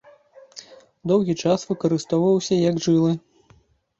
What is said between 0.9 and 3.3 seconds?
Доўгі час выкарыстоўваўся як жылы.